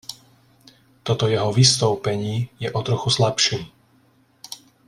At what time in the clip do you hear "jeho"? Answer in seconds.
1.27-1.53